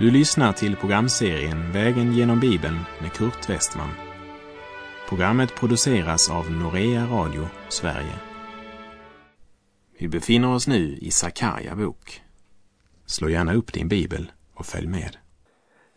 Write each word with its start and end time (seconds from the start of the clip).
Du 0.00 0.10
lyssnar 0.10 0.52
till 0.52 0.76
programserien 0.76 1.72
Vägen 1.72 2.12
genom 2.12 2.40
Bibeln 2.40 2.78
med 3.00 3.12
Kurt 3.12 3.50
Westman. 3.50 3.88
Programmet 5.08 5.54
produceras 5.54 6.30
av 6.30 6.50
Norea 6.50 7.06
Radio 7.06 7.48
Sverige. 7.68 8.14
Vi 9.98 10.08
befinner 10.08 10.54
oss 10.54 10.66
nu 10.66 10.98
i 11.00 11.10
Sakarja 11.10 11.76
bok. 11.76 12.22
Slå 13.06 13.28
gärna 13.28 13.54
upp 13.54 13.72
din 13.72 13.88
bibel 13.88 14.32
och 14.54 14.66
följ 14.66 14.86
med. 14.86 15.16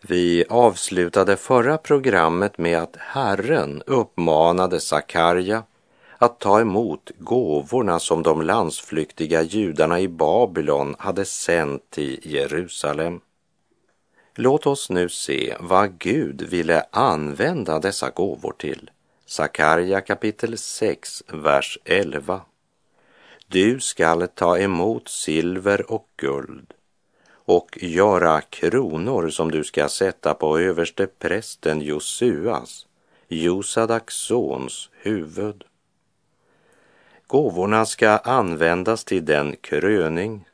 Vi 0.01 0.45
avslutade 0.49 1.37
förra 1.37 1.77
programmet 1.77 2.57
med 2.57 2.77
att 2.77 2.95
Herren 2.99 3.81
uppmanade 3.87 4.79
Sakarja 4.79 5.63
att 6.17 6.39
ta 6.39 6.61
emot 6.61 7.11
gåvorna 7.17 7.99
som 7.99 8.23
de 8.23 8.41
landsflyktiga 8.41 9.41
judarna 9.41 9.99
i 9.99 10.07
Babylon 10.07 10.95
hade 10.99 11.25
sänt 11.25 11.89
till 11.89 12.19
Jerusalem. 12.23 13.19
Låt 14.35 14.65
oss 14.65 14.89
nu 14.89 15.09
se 15.09 15.55
vad 15.59 15.99
Gud 15.99 16.41
ville 16.41 16.85
använda 16.91 17.79
dessa 17.79 18.09
gåvor 18.09 18.53
till. 18.57 18.91
Sakarja 19.25 20.01
kapitel 20.01 20.57
6, 20.57 21.23
vers 21.27 21.77
11. 21.85 22.41
Du 23.47 23.79
skall 23.79 24.27
ta 24.27 24.57
emot 24.57 25.09
silver 25.09 25.91
och 25.91 26.07
guld 26.17 26.73
och 27.29 27.77
göra 27.81 28.41
kronor 28.41 29.29
som 29.29 29.51
du 29.51 29.63
ska 29.63 29.89
sätta 29.89 30.33
på 30.33 30.59
överste 30.59 31.07
prästen 31.07 31.81
Josuas, 31.81 32.87
Josadaks 33.27 34.15
sons 34.15 34.89
huvud. 34.93 35.63
Gåvorna 37.27 37.85
ska 37.85 38.09
användas 38.09 39.03
till 39.03 39.25
den 39.25 39.55
kröning 39.55 40.45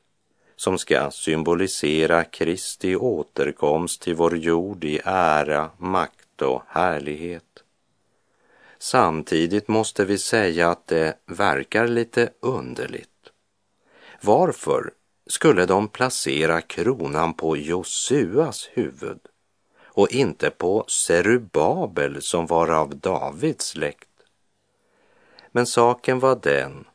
som 0.59 0.77
ska 0.77 1.11
symbolisera 1.11 2.23
Kristi 2.23 2.95
återkomst 2.95 4.01
till 4.01 4.15
vår 4.15 4.37
jord 4.37 4.83
i 4.83 4.99
ära, 5.05 5.69
makt 5.77 6.41
och 6.41 6.61
härlighet. 6.67 7.63
Samtidigt 8.79 9.67
måste 9.67 10.05
vi 10.05 10.17
säga 10.17 10.69
att 10.69 10.87
det 10.87 11.17
verkar 11.25 11.87
lite 11.87 12.29
underligt. 12.39 13.29
Varför 14.21 14.91
skulle 15.27 15.65
de 15.65 15.87
placera 15.87 16.61
kronan 16.61 17.33
på 17.33 17.57
Josuas 17.57 18.69
huvud 18.73 19.19
och 19.83 20.11
inte 20.11 20.49
på 20.49 20.85
Serubabel 20.87 22.21
som 22.21 22.45
var 22.45 22.67
av 22.71 22.95
Davids 22.95 23.65
släkt? 23.65 24.09
Men 25.51 25.65
saken 25.65 26.19
var 26.19 26.39
den 26.43 26.85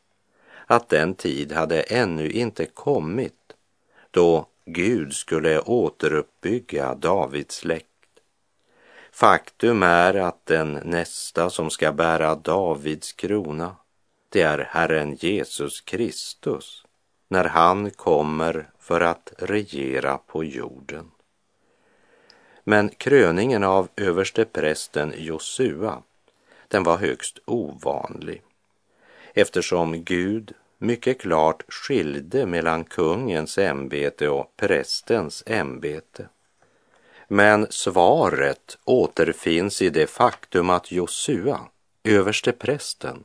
att 0.65 0.89
den 0.89 1.15
tid 1.15 1.51
hade 1.51 1.81
ännu 1.81 2.31
inte 2.31 2.65
kommit 2.65 3.44
då 4.15 4.45
Gud 4.65 5.13
skulle 5.13 5.59
återuppbygga 5.59 6.95
Davids 6.95 7.55
släkt. 7.55 7.87
Faktum 9.11 9.83
är 9.83 10.13
att 10.13 10.45
den 10.45 10.73
nästa 10.83 11.49
som 11.49 11.69
ska 11.69 11.91
bära 11.91 12.35
Davids 12.35 13.13
krona, 13.13 13.75
det 14.29 14.41
är 14.41 14.57
Herren 14.57 15.15
Jesus 15.15 15.81
Kristus 15.81 16.85
när 17.27 17.43
han 17.43 17.91
kommer 17.91 18.69
för 18.79 19.01
att 19.01 19.33
regera 19.37 20.17
på 20.17 20.43
jorden. 20.43 21.11
Men 22.63 22.89
kröningen 22.89 23.63
av 23.63 23.87
översteprästen 23.95 25.13
Josua, 25.17 26.01
den 26.67 26.83
var 26.83 26.97
högst 26.97 27.39
ovanlig 27.45 28.41
eftersom 29.33 30.03
Gud 30.03 30.53
mycket 30.77 31.21
klart 31.21 31.63
skilde 31.67 32.45
mellan 32.45 32.83
kungens 32.83 33.57
ämbete 33.57 34.29
och 34.29 34.57
prästens 34.57 35.43
ämbete. 35.45 36.29
Men 37.27 37.67
svaret 37.69 38.77
återfinns 38.83 39.81
i 39.81 39.89
det 39.89 40.07
faktum 40.07 40.69
att 40.69 40.91
Josua, 40.91 41.59
översteprästen, 42.03 43.23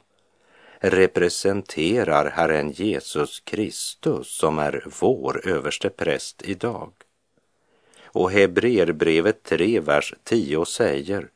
representerar 0.78 2.31
Herren 2.31 2.71
Jesus 2.71 3.41
Kristus 3.41 4.28
som 4.28 4.59
är 4.59 4.84
vår 5.00 5.49
överstepräst 5.49 6.43
idag. 6.44 6.93
Och 8.05 8.31
Hebreerbrevet 8.31 9.43
3, 9.43 9.81
vers 9.81 10.15
10 10.25 10.65
säger 10.65 11.28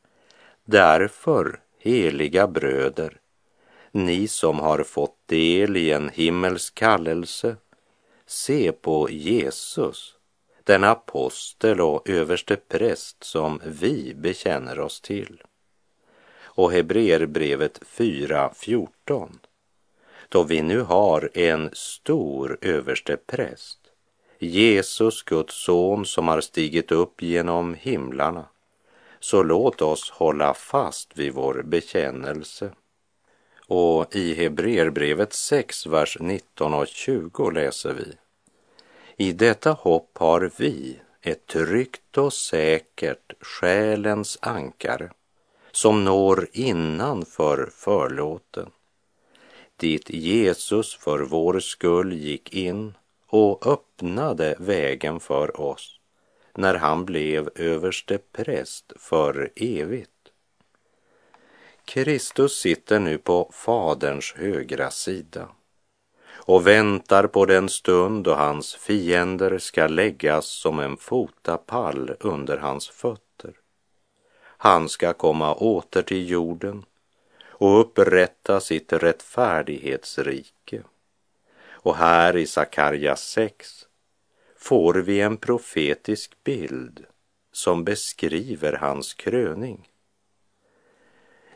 Därför, 0.65 1.61
heliga 1.79 2.47
bröder, 2.47 3.21
ni 3.95 4.29
som 4.29 4.59
har 4.59 4.83
fått 4.83 5.17
del 5.27 5.77
i 5.77 5.93
en 5.93 6.09
himmelsk 6.09 6.75
kallelse, 6.75 7.57
se 8.27 8.73
på 8.73 9.11
Jesus, 9.11 10.17
den 10.65 10.85
apostel 10.85 11.81
och 11.81 12.09
överste 12.09 12.57
präst 12.57 13.25
som 13.25 13.61
vi 13.65 14.15
bekänner 14.15 14.81
oss 14.81 15.01
till. 15.01 15.43
Och 16.43 16.73
Hebreerbrevet 16.73 17.81
4.14. 17.97 19.29
Då 20.29 20.43
vi 20.43 20.63
nu 20.63 20.81
har 20.81 21.31
en 21.35 21.71
stor 21.73 22.59
överste 22.61 23.17
präst, 23.17 23.79
Jesus, 24.39 25.23
Guds 25.23 25.65
son, 25.65 26.07
som 26.07 26.29
har 26.29 26.41
stigit 26.41 26.93
upp 26.93 27.23
genom 27.23 27.75
himlarna, 27.75 28.47
så 29.21 29.43
låt 29.43 29.83
oss 29.83 30.11
hålla 30.11 30.55
fast 30.55 31.19
vid 31.19 31.33
vår 31.33 31.63
bekännelse. 31.63 32.73
Och 33.67 34.17
i 34.17 34.35
Hebreerbrevet 34.35 35.33
6, 35.33 35.87
vers 35.87 36.17
19 36.21 36.75
och 36.75 36.87
20 36.87 37.51
läser 37.51 37.93
vi. 37.95 38.13
I 39.17 39.33
detta 39.33 39.73
hopp 39.73 40.19
har 40.19 40.51
vi 40.57 41.01
ett 41.23 41.47
tryggt 41.47 42.19
och 42.19 42.33
säkert 42.33 43.33
själens 43.41 44.39
ankare 44.41 45.11
som 45.73 46.05
når 46.05 46.49
innanför 46.53 47.71
förlåten, 47.73 48.71
dit 49.77 50.11
Jesus 50.11 50.95
för 50.95 51.19
vår 51.19 51.61
skull 51.61 52.13
gick 52.13 52.55
in 52.55 52.95
och 53.27 53.67
öppnade 53.67 54.57
vägen 54.59 55.21
för 55.21 55.61
oss 55.61 56.01
när 56.55 56.75
han 56.75 57.05
blev 57.05 57.51
överste 57.55 58.19
präst 58.33 58.93
för 58.97 59.51
evigt. 59.57 60.14
Kristus 61.85 62.61
sitter 62.61 63.01
nu 63.01 63.19
på 63.19 63.51
Faderns 63.53 64.35
högra 64.37 64.91
sida 64.91 65.49
och 66.47 66.67
väntar 66.67 67.27
på 67.27 67.47
den 67.47 67.69
stund 67.69 68.25
då 68.25 68.35
hans 68.35 68.75
fiender 68.75 69.59
ska 69.59 69.87
läggas 69.87 70.47
som 70.47 70.79
en 70.79 70.97
fotapall 70.97 72.17
under 72.21 72.57
hans 72.57 72.89
fötter. 72.89 73.53
Han 74.41 74.89
ska 74.89 75.13
komma 75.13 75.55
åter 75.55 76.03
till 76.03 76.31
jorden 76.31 76.85
och 77.43 77.81
upprätta 77.81 78.61
sitt 78.61 78.93
rättfärdighetsrike. 78.93 80.83
Och 81.71 81.97
här 81.97 82.37
i 82.37 82.47
Sakarja 82.47 83.17
6 83.17 83.87
får 84.57 84.95
vi 84.95 85.21
en 85.21 85.37
profetisk 85.37 86.45
bild 86.45 87.07
som 87.53 87.85
beskriver 87.85 88.73
hans 88.73 89.15
kröning. 89.15 89.89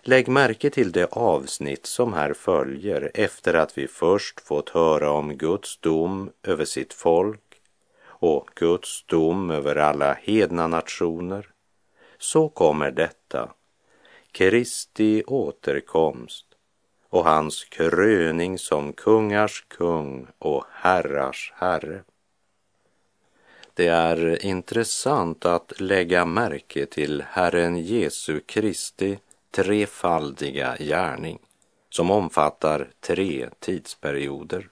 Lägg 0.09 0.29
märke 0.29 0.71
till 0.71 0.93
det 0.93 1.07
avsnitt 1.13 1.87
som 1.87 2.13
här 2.13 2.33
följer 2.33 3.11
efter 3.15 3.55
att 3.55 3.79
vi 3.79 3.89
först 3.89 4.41
fått 4.41 4.69
höra 4.71 5.11
om 5.11 5.35
Guds 5.37 5.81
dom 5.81 6.31
över 6.43 6.65
sitt 6.65 6.93
folk 6.93 7.61
och 8.01 8.51
Guds 8.55 9.05
dom 9.07 9.51
över 9.51 9.77
alla 9.77 10.15
hedna 10.15 10.67
nationer. 10.67 11.49
Så 12.19 12.49
kommer 12.49 12.91
detta, 12.91 13.53
Kristi 14.33 15.23
återkomst 15.27 16.47
och 17.09 17.25
hans 17.25 17.65
kröning 17.65 18.59
som 18.59 18.93
kungars 18.93 19.65
kung 19.69 20.27
och 20.39 20.65
herrars 20.71 21.53
herre. 21.57 22.03
Det 23.75 23.87
är 23.87 24.45
intressant 24.45 25.47
att 25.47 25.81
lägga 25.81 26.25
märke 26.25 26.87
till 26.87 27.25
Herren 27.29 27.77
Jesu 27.77 28.41
Kristi 28.41 29.19
trefaldiga 29.51 30.77
gärning 30.77 31.39
som 31.91 32.11
omfattar 32.11 32.91
tre 33.01 33.49
tidsperioder. 33.59 34.69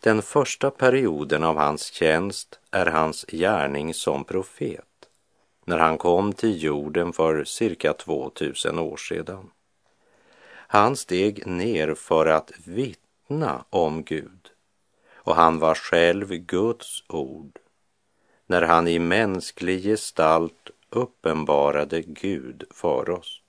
Den 0.00 0.22
första 0.22 0.70
perioden 0.70 1.44
av 1.44 1.56
hans 1.56 1.92
tjänst 1.92 2.60
är 2.70 2.86
hans 2.86 3.24
gärning 3.28 3.94
som 3.94 4.24
profet 4.24 4.82
när 5.64 5.78
han 5.78 5.98
kom 5.98 6.32
till 6.32 6.62
jorden 6.62 7.12
för 7.12 7.44
cirka 7.44 7.92
2000 7.92 8.78
år 8.78 8.96
sedan. 8.96 9.50
Han 10.68 10.96
steg 10.96 11.46
ner 11.46 11.94
för 11.94 12.26
att 12.26 12.52
vittna 12.64 13.64
om 13.70 14.04
Gud 14.04 14.50
och 15.14 15.34
han 15.34 15.58
var 15.58 15.74
själv 15.74 16.28
Guds 16.28 17.04
ord 17.08 17.58
när 18.46 18.62
han 18.62 18.88
i 18.88 18.98
mänsklig 18.98 19.82
gestalt 19.82 20.70
uppenbarade 20.96 22.02
Gud 22.02 22.64
för 22.70 23.10
oss. 23.10 23.42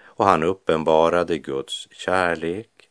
Och 0.00 0.24
han 0.24 0.42
uppenbarade 0.42 1.38
Guds 1.38 1.88
kärlek 1.90 2.90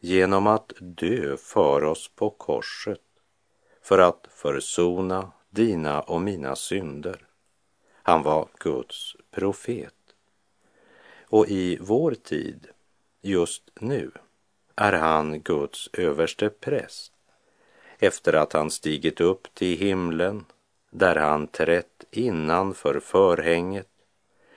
genom 0.00 0.46
att 0.46 0.72
dö 0.80 1.36
för 1.36 1.84
oss 1.84 2.10
på 2.14 2.30
korset 2.30 3.00
för 3.82 3.98
att 3.98 4.26
försona 4.30 5.32
dina 5.50 6.00
och 6.00 6.20
mina 6.20 6.56
synder. 6.56 7.26
Han 8.02 8.22
var 8.22 8.48
Guds 8.58 9.16
profet. 9.30 9.94
Och 11.22 11.48
i 11.48 11.78
vår 11.80 12.14
tid, 12.14 12.68
just 13.22 13.70
nu, 13.80 14.10
är 14.76 14.92
han 14.92 15.40
Guds 15.40 15.88
överste 15.92 16.50
präst 16.50 17.12
efter 17.98 18.32
att 18.32 18.52
han 18.52 18.70
stigit 18.70 19.20
upp 19.20 19.54
till 19.54 19.78
himlen 19.78 20.44
där 20.90 21.16
han 21.16 21.46
trätt 21.46 21.97
innanför 22.10 23.00
förhänget 23.00 23.88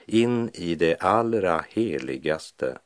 in 0.06 0.50
i 0.54 0.76
det 0.76 0.96
allra 0.96 1.66
heligaste 1.70 2.78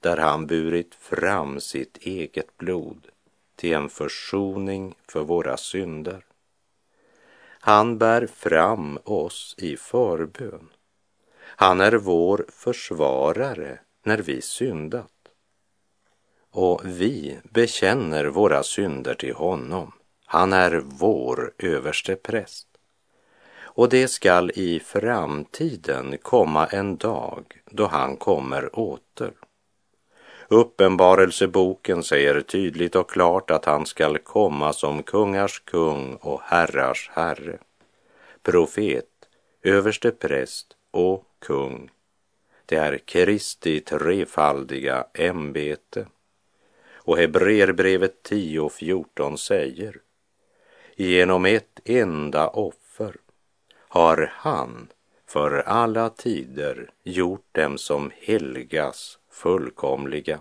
där 0.00 0.16
han 0.16 0.46
burit 0.46 0.94
fram 0.94 1.60
sitt 1.60 1.96
eget 1.96 2.56
blod 2.56 3.06
till 3.56 3.72
en 3.72 3.88
försoning 3.88 4.94
för 5.08 5.22
våra 5.22 5.56
synder. 5.56 6.24
Han 7.62 7.98
bär 7.98 8.26
fram 8.26 8.98
oss 9.04 9.54
i 9.58 9.76
förbön. 9.76 10.68
Han 11.40 11.80
är 11.80 11.92
vår 11.92 12.46
försvarare 12.48 13.78
när 14.04 14.18
vi 14.18 14.42
syndat. 14.42 15.12
Och 16.50 16.80
vi 16.84 17.38
bekänner 17.44 18.24
våra 18.24 18.62
synder 18.62 19.14
till 19.14 19.34
honom. 19.34 19.92
Han 20.24 20.52
är 20.52 20.82
vår 20.84 21.52
överste 21.58 22.16
präst. 22.16 22.69
Och 23.72 23.88
det 23.88 24.08
skall 24.08 24.50
i 24.54 24.80
framtiden 24.80 26.18
komma 26.22 26.66
en 26.66 26.96
dag 26.96 27.44
då 27.70 27.86
han 27.86 28.16
kommer 28.16 28.78
åter. 28.78 29.32
Uppenbarelseboken 30.48 32.02
säger 32.02 32.40
tydligt 32.40 32.96
och 32.96 33.10
klart 33.10 33.50
att 33.50 33.64
han 33.64 33.86
skall 33.86 34.18
komma 34.18 34.72
som 34.72 35.02
kungars 35.02 35.60
kung 35.60 36.14
och 36.14 36.40
herrars 36.44 37.10
herre, 37.14 37.58
profet, 38.42 39.06
överste 39.62 40.10
präst 40.10 40.76
och 40.90 41.24
kung. 41.38 41.90
Det 42.66 42.76
är 42.76 42.98
Kristi 42.98 43.80
trefaldiga 43.80 45.04
ämbete. 45.14 46.06
Och 46.94 47.18
Hebreerbrevet 47.18 48.30
10.14 48.30 49.36
säger 49.36 49.96
Genom 50.96 51.46
ett 51.46 51.80
enda 51.84 52.48
offer 52.48 53.16
har 53.92 54.32
han 54.34 54.88
för 55.28 55.52
alla 55.66 56.10
tider 56.10 56.90
gjort 57.04 57.46
dem 57.52 57.78
som 57.78 58.10
helgas 58.20 59.18
fullkomliga. 59.30 60.40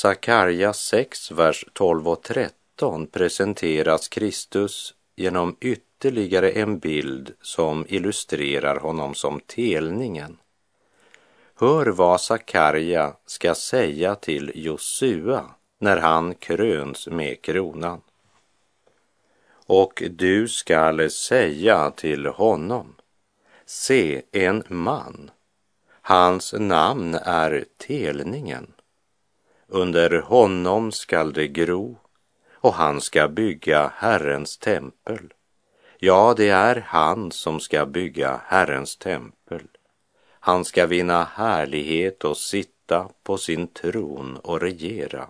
Sakarja 0.00 0.72
6, 0.72 1.30
vers 1.30 1.64
12 1.72 2.08
och 2.08 2.22
13 2.22 3.06
presenteras 3.06 4.08
Kristus 4.08 4.94
genom 5.16 5.56
ytterligare 5.60 6.50
en 6.50 6.78
bild 6.78 7.34
som 7.40 7.86
illustrerar 7.88 8.76
honom 8.76 9.14
som 9.14 9.40
telningen. 9.40 10.38
Hör 11.54 11.86
vad 11.86 12.20
Sakarja 12.20 13.16
ska 13.26 13.54
säga 13.54 14.14
till 14.14 14.52
Josua 14.54 15.44
när 15.78 15.96
han 15.96 16.34
kröns 16.34 17.06
med 17.06 17.42
kronan. 17.42 18.00
Och 19.66 20.02
du 20.10 20.48
skall 20.48 21.10
säga 21.10 21.90
till 21.90 22.26
honom, 22.26 22.94
se 23.66 24.22
en 24.32 24.64
man, 24.68 25.30
hans 26.02 26.54
namn 26.58 27.14
är 27.14 27.64
telningen 27.76 28.72
under 29.70 30.18
honom 30.20 30.92
skall 30.92 31.32
det 31.32 31.48
gro 31.48 31.98
och 32.54 32.74
han 32.74 33.00
ska 33.00 33.28
bygga 33.28 33.92
Herrens 33.96 34.58
tempel. 34.58 35.32
Ja, 35.98 36.34
det 36.36 36.48
är 36.48 36.84
han 36.86 37.32
som 37.32 37.60
ska 37.60 37.86
bygga 37.86 38.40
Herrens 38.44 38.96
tempel. 38.96 39.62
Han 40.40 40.64
ska 40.64 40.86
vinna 40.86 41.24
härlighet 41.24 42.24
och 42.24 42.36
sitta 42.36 43.08
på 43.22 43.38
sin 43.38 43.66
tron 43.66 44.36
och 44.36 44.60
regera. 44.60 45.28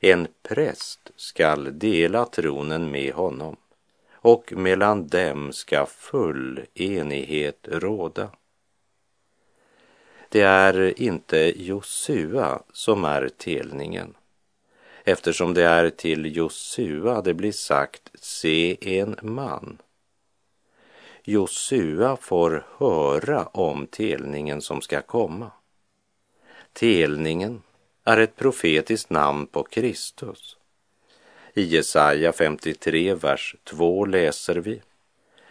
En 0.00 0.28
präst 0.42 1.10
skall 1.16 1.78
dela 1.78 2.24
tronen 2.24 2.90
med 2.90 3.12
honom 3.12 3.56
och 4.12 4.52
mellan 4.56 5.06
dem 5.08 5.52
ska 5.52 5.86
full 5.86 6.60
enighet 6.74 7.68
råda. 7.70 8.30
Det 10.32 10.42
är 10.42 11.00
inte 11.00 11.52
Josua 11.62 12.62
som 12.72 13.04
är 13.04 13.28
telningen 13.28 14.14
eftersom 15.04 15.54
det 15.54 15.62
är 15.62 15.90
till 15.90 16.36
Josua 16.36 17.22
det 17.22 17.34
blir 17.34 17.52
sagt 17.52 18.10
se 18.14 18.76
en 19.00 19.16
man. 19.22 19.78
Josua 21.24 22.16
får 22.16 22.66
höra 22.78 23.44
om 23.44 23.86
telningen 23.86 24.62
som 24.62 24.80
ska 24.80 25.02
komma. 25.02 25.50
Telningen 26.72 27.62
är 28.04 28.18
ett 28.18 28.36
profetiskt 28.36 29.10
namn 29.10 29.46
på 29.46 29.62
Kristus. 29.62 30.56
I 31.54 31.62
Jesaja 31.62 32.32
53, 32.32 33.14
vers 33.14 33.56
2 33.64 34.04
läser 34.04 34.56
vi. 34.56 34.82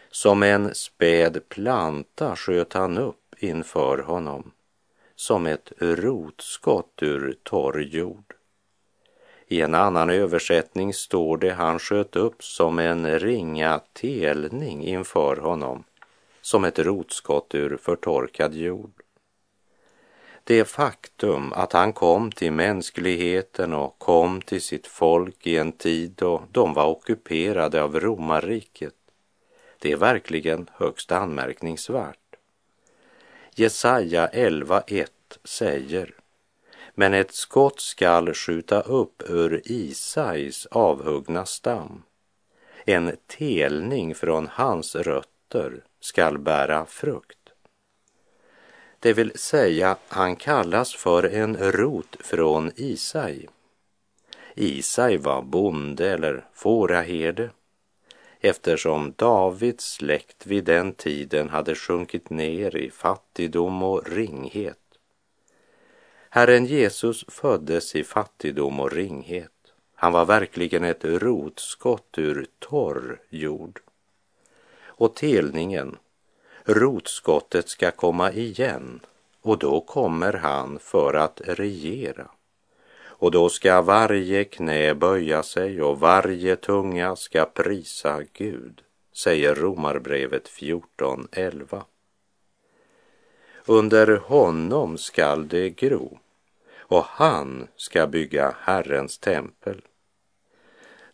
Som 0.10 0.44
en 0.44 0.76
späd 0.76 1.50
planta 1.50 2.36
sköt 2.36 2.74
han 2.74 2.98
upp 2.98 3.36
inför 3.40 3.98
honom 3.98 4.52
som 5.22 5.46
ett 5.46 5.72
rotskott 5.78 7.00
ur 7.02 7.36
torr 7.44 7.82
jord. 7.82 8.34
I 9.48 9.62
en 9.62 9.76
annan 9.76 10.10
översättning 10.10 10.94
står 10.94 11.38
det 11.38 11.54
han 11.54 11.80
sköt 11.80 12.16
upp 12.16 12.44
som 12.44 12.80
en 12.80 13.20
ringa 13.20 13.82
telning 13.94 14.84
inför 14.84 15.36
honom, 15.36 15.84
som 16.42 16.64
ett 16.64 16.80
rotskott 16.80 17.56
ur 17.56 17.78
förtorkad 17.78 18.54
jord. 18.54 18.92
Det 20.44 20.66
faktum 20.66 21.54
att 21.54 21.74
han 21.74 21.94
kom 21.94 22.32
till 22.32 22.52
mänskligheten 22.52 23.74
och 23.74 24.00
kom 24.00 24.42
till 24.42 24.62
sitt 24.62 24.88
folk 24.88 25.48
i 25.48 25.58
en 25.58 25.72
tid 25.72 26.14
då 26.16 26.44
de 26.52 26.74
var 26.74 26.88
ockuperade 26.88 27.84
av 27.84 28.00
romarriket, 28.00 28.96
det 29.80 29.92
är 29.92 29.98
verkligen 29.98 30.70
högst 30.74 31.12
anmärkningsvärt. 31.12 32.21
Jesaja 33.62 34.28
11.1 34.28 35.08
säger 35.44 36.16
Men 36.94 37.14
ett 37.14 37.34
skott 37.34 37.80
skall 37.80 38.34
skjuta 38.34 38.82
upp 38.82 39.24
ur 39.30 39.62
Isais 39.66 40.66
avhuggna 40.66 41.46
stam. 41.46 42.04
En 42.86 43.18
telning 43.28 44.16
från 44.16 44.48
hans 44.48 44.96
rötter 44.96 45.84
skall 46.00 46.38
bära 46.38 46.86
frukt. 46.86 47.50
Det 49.00 49.14
vill 49.14 49.32
säga, 49.36 49.98
han 50.08 50.36
kallas 50.36 50.96
för 50.96 51.24
en 51.24 51.58
rot 51.58 52.18
från 52.20 52.72
Isai. 52.76 53.48
Isai 54.56 55.18
var 55.18 55.42
bonde 55.42 56.10
eller 56.12 56.46
fåraherde 56.54 57.50
eftersom 58.42 59.14
Davids 59.16 59.94
släkt 59.94 60.46
vid 60.46 60.64
den 60.64 60.94
tiden 60.94 61.50
hade 61.50 61.76
sjunkit 61.76 62.30
ner 62.30 62.76
i 62.76 62.92
fattigdom 62.92 63.84
och 63.84 64.10
ringhet. 64.10 64.78
Herren 66.30 66.66
Jesus 66.66 67.26
föddes 67.28 67.96
i 67.96 68.04
fattigdom 68.04 68.80
och 68.80 68.92
ringhet. 68.92 69.52
Han 69.96 70.12
var 70.12 70.26
verkligen 70.26 70.84
ett 70.84 71.06
rotskott 71.06 72.18
ur 72.18 72.48
torr 72.60 73.22
jord. 73.30 73.80
Och 74.84 75.16
telningen, 75.16 75.98
rotskottet 76.64 77.70
ska 77.70 77.92
komma 77.92 78.32
igen 78.32 79.00
och 79.42 79.58
då 79.58 79.82
kommer 79.82 80.34
han 80.34 80.80
för 80.80 81.14
att 81.14 81.42
regera. 81.46 82.28
Och 83.22 83.32
då 83.32 83.50
ska 83.50 83.82
varje 83.82 84.44
knä 84.44 84.96
böja 84.96 85.44
sig 85.44 85.82
och 85.82 86.00
varje 86.00 86.56
tunga 86.56 87.16
ska 87.16 87.46
prisa 87.46 88.24
Gud, 88.34 88.82
säger 89.14 89.56
Romarbrevet 89.56 90.50
14.11. 90.50 91.84
Under 93.66 94.18
honom 94.18 94.98
skall 94.98 95.48
det 95.48 95.70
gro 95.70 96.20
och 96.78 97.04
han 97.04 97.68
ska 97.76 98.08
bygga 98.08 98.56
Herrens 98.60 99.18
tempel. 99.18 99.82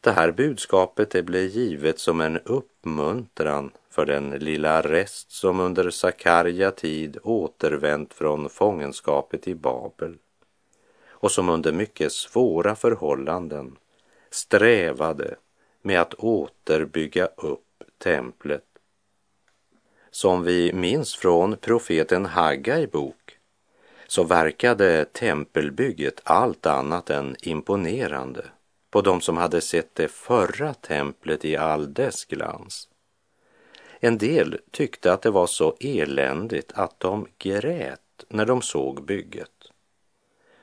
Det 0.02 0.12
här 0.12 0.32
budskapet 0.32 1.12
det 1.12 1.24
blev 1.24 1.46
givet 1.46 2.00
som 2.00 2.22
en 2.22 2.38
uppmuntran 2.38 3.72
för 3.90 4.06
den 4.06 4.30
lilla 4.30 4.82
rest 4.82 5.32
som 5.32 5.60
under 5.60 5.90
Sakarja 5.90 6.72
tid 6.72 7.18
återvänt 7.24 8.14
från 8.14 8.50
fångenskapet 8.50 9.48
i 9.48 9.56
Babel 9.56 10.18
och 11.20 11.32
som 11.32 11.50
under 11.50 11.72
mycket 11.72 12.12
svåra 12.12 12.76
förhållanden 12.76 13.78
strävade 14.30 15.36
med 15.82 16.02
att 16.02 16.14
återbygga 16.14 17.26
upp 17.26 17.84
templet. 17.98 18.64
Som 20.12 20.44
vi 20.44 20.74
minns 20.74 21.16
från 21.16 21.58
profeten 21.58 22.26
Haggai 22.26 22.88
bok 22.88 23.38
så 24.08 24.24
verkade 24.24 25.06
tempelbygget 25.06 26.22
allt 26.24 26.66
annat 26.66 27.10
än 27.10 27.36
imponerande 27.42 28.46
på 28.90 29.02
de 29.02 29.22
som 29.22 29.38
hade 29.38 29.62
sett 29.62 29.96
det 29.96 30.08
förra 30.08 30.74
templet 30.74 31.46
i 31.46 31.56
all 31.56 31.94
dess 31.94 32.26
glans. 32.26 32.90
En 34.00 34.18
del 34.18 34.60
tyckte 34.72 35.14
att 35.14 35.22
det 35.22 35.32
var 35.32 35.48
så 35.48 35.76
eländigt 35.80 36.72
att 36.76 37.00
de 37.00 37.28
grät 37.38 38.00
när 38.30 38.46
de 38.46 38.62
såg 38.62 39.06
bygget. 39.06 39.52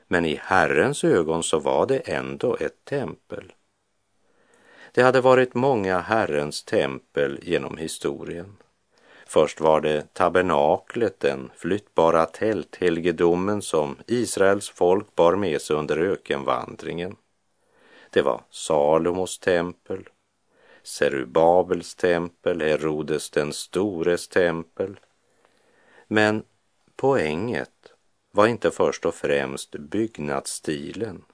Men 0.07 0.25
i 0.25 0.39
Herrens 0.43 1.03
ögon 1.03 1.43
så 1.43 1.59
var 1.59 1.85
det 1.85 1.99
ändå 1.99 2.57
ett 2.59 2.85
tempel. 2.85 3.53
Det 4.91 5.01
hade 5.03 5.21
varit 5.21 5.53
många 5.53 5.99
Herrens 5.99 6.63
tempel 6.63 7.39
genom 7.41 7.77
historien. 7.77 8.57
Först 9.27 9.61
var 9.61 9.81
det 9.81 10.13
tabernaklet, 10.13 11.19
den 11.19 11.51
flyttbara 11.55 12.25
tälthelgedomen 12.25 13.61
som 13.61 13.97
Israels 14.07 14.69
folk 14.69 15.15
bar 15.15 15.35
med 15.35 15.61
sig 15.61 15.75
under 15.75 15.97
ökenvandringen. 15.97 17.15
Det 18.09 18.21
var 18.21 18.41
Salomos 18.49 19.39
tempel, 19.39 20.09
Serubabels 20.83 21.95
tempel, 21.95 22.61
Herodes 22.61 23.29
den 23.29 23.53
stores 23.53 24.27
tempel. 24.27 24.99
Men 26.07 26.43
poänget 26.95 27.74
var 28.35 28.47
inte 28.47 28.71
först 28.71 29.05
och 29.05 29.15
främst 29.15 29.71
byggnadsstilen, 29.71 31.25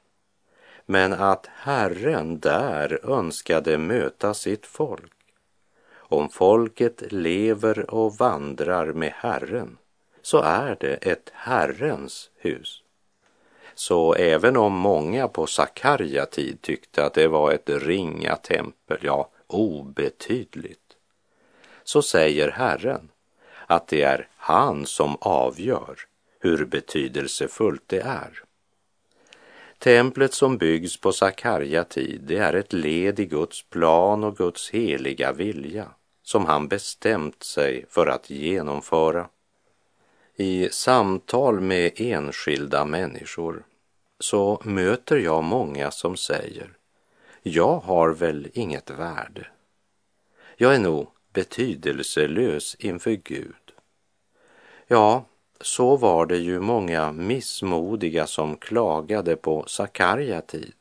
men 0.86 1.14
att 1.14 1.48
Herren 1.48 2.40
där 2.40 3.10
önskade 3.10 3.78
möta 3.78 4.34
sitt 4.34 4.66
folk. 4.66 5.14
Om 5.94 6.30
folket 6.30 7.12
lever 7.12 7.94
och 7.94 8.16
vandrar 8.16 8.94
med 8.94 9.14
Herren 9.16 9.78
så 10.22 10.42
är 10.42 10.78
det 10.80 10.94
ett 10.94 11.32
Herrens 11.34 12.30
hus. 12.38 12.84
Så 13.74 14.14
även 14.14 14.58
om 14.58 14.74
många 14.74 15.28
på 15.28 15.48
Sakarja 15.48 16.26
tid 16.26 16.62
tyckte 16.62 17.06
att 17.06 17.14
det 17.14 17.28
var 17.28 17.52
ett 17.52 17.70
ringa 17.70 18.36
tempel, 18.36 18.98
ja, 19.02 19.30
obetydligt, 19.48 20.96
så 21.84 22.02
säger 22.02 22.52
Herren 22.52 23.10
att 23.68 23.88
det 23.88 24.02
är 24.02 24.28
han 24.36 24.86
som 24.86 25.18
avgör 25.22 26.11
hur 26.42 26.66
betydelsefullt 26.66 27.84
det 27.88 28.00
är. 28.00 28.44
Templet 29.78 30.34
som 30.34 30.58
byggs 30.58 30.98
på 30.98 31.12
Sakarja 31.12 31.84
tid, 31.84 32.22
det 32.24 32.38
är 32.38 32.54
ett 32.54 32.74
led 32.74 33.20
i 33.20 33.26
Guds 33.26 33.64
plan 33.64 34.24
och 34.24 34.38
Guds 34.38 34.70
heliga 34.70 35.32
vilja 35.32 35.90
som 36.24 36.46
han 36.46 36.68
bestämt 36.68 37.44
sig 37.44 37.86
för 37.90 38.08
att 38.08 38.30
genomföra. 38.30 39.28
I 40.36 40.70
samtal 40.72 41.60
med 41.60 41.92
enskilda 41.96 42.86
människor 42.86 43.64
så 44.20 44.62
möter 44.66 45.18
jag 45.18 45.44
många 45.44 45.92
som 45.92 46.18
säger 46.18 46.78
jag 47.44 47.80
har 47.80 48.10
väl 48.10 48.50
inget 48.54 48.90
värde. 48.90 49.48
Jag 50.58 50.76
är 50.76 50.80
nog 50.80 51.08
betydelselös 51.34 52.76
inför 52.76 53.12
Gud. 53.12 53.56
Ja, 54.88 55.26
så 55.64 55.98
var 55.98 56.26
det 56.26 56.38
ju 56.38 56.60
många 56.60 57.12
missmodiga 57.12 58.28
som 58.28 58.58
klagade 58.58 59.36
på 59.36 59.64
Sakarja 59.68 60.42
tid. 60.42 60.74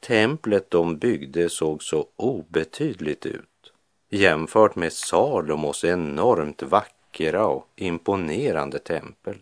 Templet 0.00 0.70
de 0.70 0.96
byggde 0.96 1.48
såg 1.48 1.82
så 1.82 2.06
obetydligt 2.16 3.26
ut 3.26 3.72
jämfört 4.10 4.76
med 4.76 4.92
Salomos 4.92 5.84
enormt 5.84 6.62
vackra 6.62 7.46
och 7.46 7.68
imponerande 7.76 8.78
tempel. 8.78 9.38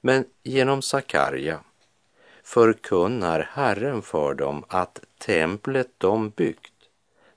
Men 0.00 0.24
genom 0.42 0.82
Sakarja 0.82 1.60
förkunnar 2.42 3.48
Herren 3.52 4.02
för 4.02 4.34
dem 4.34 4.64
att 4.68 5.00
templet 5.18 5.90
de 5.98 6.30
byggt, 6.30 6.72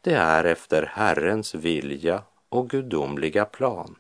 det 0.01 0.13
är 0.13 0.44
efter 0.44 0.91
Herrens 0.94 1.56
vilja 1.56 2.24
och 2.50 2.70
gudomliga 2.70 3.46
plan 3.46 3.96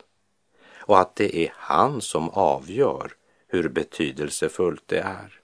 och 0.87 0.99
att 0.99 1.15
det 1.15 1.37
är 1.37 1.53
han 1.55 2.01
som 2.01 2.29
avgör 2.29 3.11
hur 3.47 3.69
betydelsefullt 3.69 4.83
det 4.85 4.99
är. 4.99 5.41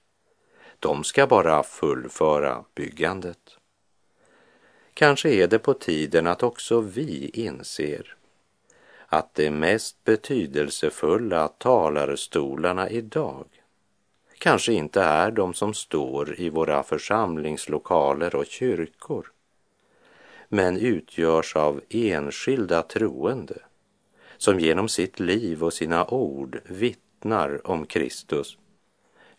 De 0.80 1.04
ska 1.04 1.28
bara 1.28 1.64
fullföra 1.64 2.64
byggandet. 2.76 3.58
Kanske 4.94 5.30
är 5.30 5.48
det 5.48 5.60
på 5.60 5.74
tiden 5.74 6.28
att 6.28 6.44
också 6.44 6.82
vi 6.82 7.30
inser 7.34 8.16
att 9.08 9.36
de 9.36 9.52
mest 9.52 10.04
betydelsefulla 10.04 11.48
talarstolarna 11.48 12.90
idag 12.90 13.46
kanske 14.38 14.74
inte 14.74 15.02
är 15.02 15.32
de 15.32 15.54
som 15.54 15.74
står 15.74 16.40
i 16.40 16.50
våra 16.50 16.84
församlingslokaler 16.84 18.36
och 18.36 18.46
kyrkor, 18.46 19.32
men 20.48 20.78
utgörs 20.78 21.56
av 21.56 21.82
enskilda 21.90 22.82
troende 22.82 23.62
som 24.44 24.60
genom 24.60 24.90
sitt 24.90 25.20
liv 25.20 25.64
och 25.64 25.74
sina 25.74 26.06
ord 26.06 26.62
vittnar 26.66 27.68
om 27.68 27.86
Kristus. 27.86 28.58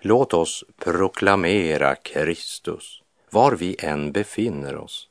Låt 0.00 0.34
oss 0.34 0.64
proklamera 0.76 1.94
Kristus 1.94 3.02
var 3.30 3.52
vi 3.52 3.76
än 3.78 4.12
befinner 4.12 4.76
oss 4.76 5.08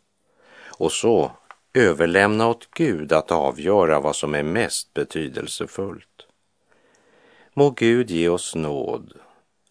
och 0.66 0.92
så 0.92 1.32
överlämna 1.74 2.48
åt 2.48 2.68
Gud 2.72 3.12
att 3.12 3.32
avgöra 3.32 4.00
vad 4.00 4.16
som 4.16 4.36
är 4.36 4.44
mest 4.44 4.94
betydelsefullt. 4.94 6.28
Må 7.54 7.70
Gud 7.70 8.12
ge 8.12 8.30
oss 8.30 8.56
nåd 8.56 9.14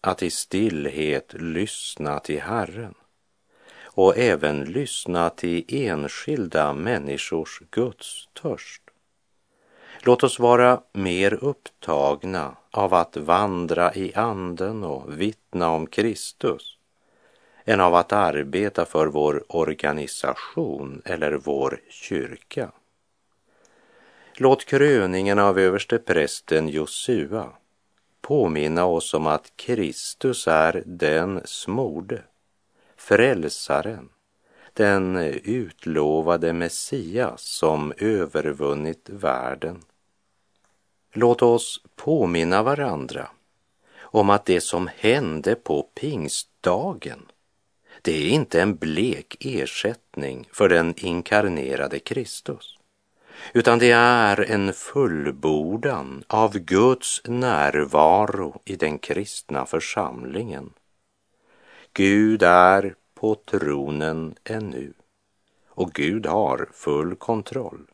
att 0.01 0.23
i 0.23 0.29
stillhet 0.29 1.33
lyssna 1.33 2.19
till 2.19 2.41
Herren 2.41 2.93
och 3.83 4.17
även 4.17 4.63
lyssna 4.63 5.29
till 5.29 5.65
enskilda 5.67 6.73
människors 6.73 7.61
Guds 7.71 8.27
törst. 8.33 8.82
Låt 10.05 10.23
oss 10.23 10.39
vara 10.39 10.81
mer 10.93 11.33
upptagna 11.33 12.55
av 12.71 12.93
att 12.93 13.17
vandra 13.17 13.93
i 13.93 14.13
anden 14.15 14.83
och 14.83 15.21
vittna 15.21 15.69
om 15.69 15.87
Kristus 15.87 16.77
än 17.65 17.79
av 17.79 17.95
att 17.95 18.13
arbeta 18.13 18.85
för 18.85 19.07
vår 19.07 19.43
organisation 19.47 21.01
eller 21.05 21.31
vår 21.31 21.79
kyrka. 21.89 22.71
Låt 24.35 24.65
kröningen 24.65 25.39
av 25.39 25.59
översteprästen 25.59 26.69
Josua 26.69 27.49
påminna 28.21 28.85
oss 28.85 29.13
om 29.13 29.27
att 29.27 29.51
Kristus 29.55 30.47
är 30.47 30.83
den 30.85 31.41
smorde, 31.45 32.21
frälsaren, 32.97 34.09
den 34.73 35.17
utlovade 35.43 36.53
Messias 36.53 37.41
som 37.41 37.93
övervunnit 37.97 39.09
världen. 39.09 39.83
Låt 41.15 41.41
oss 41.41 41.81
påminna 41.95 42.63
varandra 42.63 43.29
om 44.01 44.29
att 44.29 44.45
det 44.45 44.61
som 44.61 44.89
hände 44.97 45.55
på 45.55 45.83
pingstdagen 45.83 47.25
det 48.01 48.11
är 48.11 48.29
inte 48.29 48.61
en 48.61 48.75
blek 48.75 49.37
ersättning 49.39 50.49
för 50.51 50.69
den 50.69 50.93
inkarnerade 50.97 51.99
Kristus, 51.99 52.77
utan 53.53 53.79
det 53.79 53.91
är 53.91 54.51
en 54.51 54.73
fullbordan 54.73 56.23
av 56.27 56.57
Guds 56.57 57.21
närvaro 57.25 58.61
i 58.65 58.75
den 58.75 58.99
kristna 58.99 59.65
församlingen. 59.65 60.73
Gud 61.93 62.43
är 62.43 62.95
på 63.13 63.35
tronen 63.35 64.35
ännu 64.43 64.93
och 65.67 65.93
Gud 65.93 66.25
har 66.25 66.69
full 66.73 67.15
kontroll. 67.15 67.87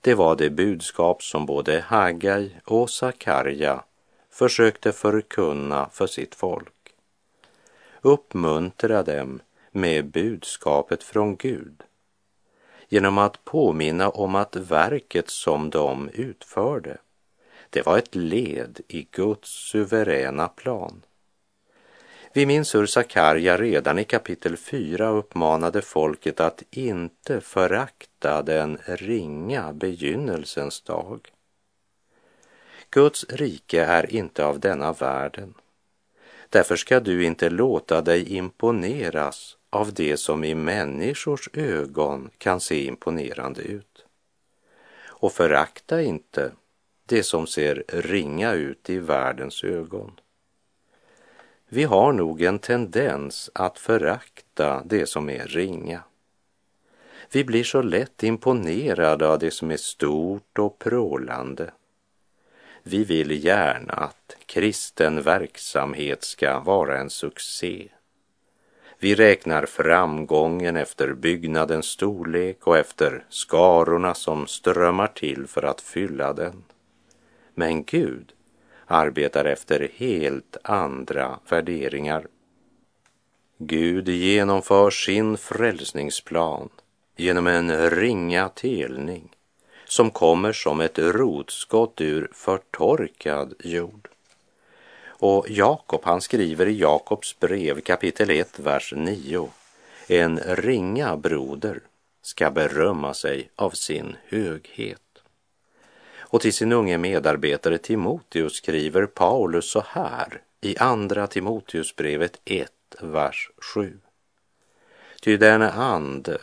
Det 0.00 0.14
var 0.14 0.36
det 0.36 0.50
budskap 0.50 1.22
som 1.22 1.46
både 1.46 1.80
Haggai 1.80 2.50
och 2.64 2.90
Sakarja 2.90 3.84
försökte 4.30 4.92
förkunna 4.92 5.88
för 5.92 6.06
sitt 6.06 6.34
folk 6.34 6.72
uppmuntra 8.02 9.02
dem 9.02 9.40
med 9.70 10.10
budskapet 10.10 11.02
från 11.02 11.36
Gud 11.36 11.82
genom 12.88 13.18
att 13.18 13.44
påminna 13.44 14.10
om 14.10 14.34
att 14.34 14.56
verket 14.56 15.30
som 15.30 15.70
de 15.70 16.08
utförde, 16.08 16.98
det 17.70 17.86
var 17.86 17.98
ett 17.98 18.14
led 18.14 18.80
i 18.88 19.08
Guds 19.10 19.48
suveräna 19.48 20.48
plan. 20.48 21.02
Vi 22.32 22.46
minns 22.46 22.74
hur 22.74 22.86
Sakarja 22.86 23.56
redan 23.56 23.98
i 23.98 24.04
kapitel 24.04 24.56
4 24.56 25.08
uppmanade 25.08 25.82
folket 25.82 26.40
att 26.40 26.62
inte 26.70 27.40
förakta 27.40 28.42
den 28.42 28.78
ringa 28.86 29.72
begynnelsens 29.72 30.80
dag. 30.80 31.28
Guds 32.90 33.24
rike 33.28 33.84
är 33.84 34.14
inte 34.14 34.44
av 34.44 34.60
denna 34.60 34.92
världen. 34.92 35.54
Därför 36.48 36.76
ska 36.76 37.00
du 37.00 37.24
inte 37.24 37.50
låta 37.50 38.00
dig 38.00 38.32
imponeras 38.32 39.56
av 39.70 39.92
det 39.94 40.16
som 40.16 40.44
i 40.44 40.54
människors 40.54 41.48
ögon 41.52 42.30
kan 42.38 42.60
se 42.60 42.84
imponerande 42.84 43.62
ut. 43.62 44.04
Och 45.06 45.32
förakta 45.32 46.02
inte 46.02 46.52
det 47.06 47.22
som 47.22 47.46
ser 47.46 47.84
ringa 47.88 48.52
ut 48.52 48.90
i 48.90 48.98
världens 48.98 49.64
ögon. 49.64 50.20
Vi 51.72 51.84
har 51.84 52.12
nog 52.12 52.42
en 52.42 52.58
tendens 52.58 53.50
att 53.54 53.78
förakta 53.78 54.82
det 54.84 55.06
som 55.06 55.30
är 55.30 55.46
ringa. 55.46 56.02
Vi 57.32 57.44
blir 57.44 57.64
så 57.64 57.82
lätt 57.82 58.22
imponerade 58.22 59.28
av 59.28 59.38
det 59.38 59.50
som 59.50 59.70
är 59.70 59.76
stort 59.76 60.58
och 60.58 60.78
prålande. 60.78 61.70
Vi 62.82 63.04
vill 63.04 63.44
gärna 63.44 63.92
att 63.92 64.36
kristen 64.46 65.22
verksamhet 65.22 66.24
ska 66.24 66.60
vara 66.60 66.98
en 66.98 67.10
succé. 67.10 67.88
Vi 68.98 69.14
räknar 69.14 69.66
framgången 69.66 70.76
efter 70.76 71.12
byggnadens 71.12 71.86
storlek 71.86 72.66
och 72.66 72.78
efter 72.78 73.24
skarorna 73.28 74.14
som 74.14 74.46
strömmar 74.46 75.06
till 75.06 75.46
för 75.46 75.62
att 75.62 75.80
fylla 75.80 76.32
den. 76.32 76.64
Men 77.54 77.84
Gud 77.84 78.32
arbetar 78.90 79.44
efter 79.44 79.88
helt 79.96 80.56
andra 80.64 81.38
värderingar. 81.48 82.26
Gud 83.58 84.08
genomför 84.08 84.90
sin 84.90 85.36
frälsningsplan 85.36 86.68
genom 87.16 87.46
en 87.46 87.90
ringa 87.90 88.48
telning 88.48 89.28
som 89.84 90.10
kommer 90.10 90.52
som 90.52 90.80
ett 90.80 90.98
rotskott 90.98 92.00
ur 92.00 92.28
förtorkad 92.32 93.54
jord. 93.58 94.08
Och 95.06 95.46
Jakob, 95.48 96.00
han 96.04 96.20
skriver 96.20 96.66
i 96.66 96.78
Jakobs 96.78 97.38
brev 97.38 97.80
kapitel 97.80 98.30
1, 98.30 98.58
vers 98.58 98.94
9. 98.96 99.48
En 100.08 100.38
ringa 100.38 101.16
broder 101.16 101.80
ska 102.22 102.50
berömma 102.50 103.14
sig 103.14 103.50
av 103.56 103.70
sin 103.70 104.16
höghet. 104.28 105.09
Och 106.32 106.40
till 106.40 106.52
sin 106.52 106.72
unge 106.72 106.98
medarbetare 106.98 107.78
Timoteus 107.78 108.56
skriver 108.56 109.06
Paulus 109.06 109.70
så 109.70 109.84
här 109.88 110.42
i 110.60 110.78
Andra 110.78 111.26
Timoteusbrevet 111.26 112.40
1, 112.44 112.72
vers 113.00 113.50
7. 113.74 113.98
Ty 115.22 115.36
den 115.36 115.62
ande 115.62 116.38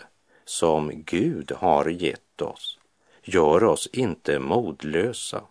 som 0.45 0.91
Gud 1.03 1.51
har 1.51 1.85
gett 1.85 2.41
oss 2.41 2.79
gör 3.23 3.63
oss 3.63 3.87
inte 3.93 4.39
modlösa, 4.39 5.41